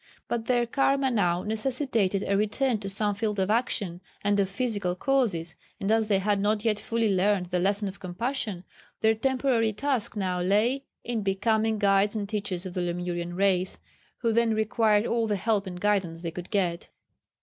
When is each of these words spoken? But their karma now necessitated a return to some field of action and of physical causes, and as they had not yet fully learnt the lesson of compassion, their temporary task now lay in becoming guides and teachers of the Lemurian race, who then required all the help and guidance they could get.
But 0.27 0.45
their 0.45 0.65
karma 0.65 1.11
now 1.11 1.43
necessitated 1.43 2.23
a 2.25 2.35
return 2.35 2.79
to 2.79 2.89
some 2.89 3.13
field 3.13 3.37
of 3.39 3.51
action 3.51 4.01
and 4.23 4.39
of 4.39 4.49
physical 4.49 4.95
causes, 4.95 5.55
and 5.79 5.91
as 5.91 6.07
they 6.07 6.17
had 6.17 6.39
not 6.39 6.65
yet 6.65 6.79
fully 6.79 7.13
learnt 7.13 7.51
the 7.51 7.59
lesson 7.59 7.87
of 7.87 7.99
compassion, 7.99 8.63
their 9.01 9.13
temporary 9.13 9.73
task 9.73 10.15
now 10.15 10.41
lay 10.41 10.85
in 11.03 11.21
becoming 11.21 11.77
guides 11.77 12.15
and 12.15 12.27
teachers 12.27 12.65
of 12.65 12.73
the 12.73 12.81
Lemurian 12.81 13.35
race, 13.35 13.77
who 14.17 14.33
then 14.33 14.55
required 14.55 15.05
all 15.05 15.27
the 15.27 15.35
help 15.35 15.67
and 15.67 15.79
guidance 15.79 16.23
they 16.23 16.31
could 16.31 16.49
get. 16.49 16.89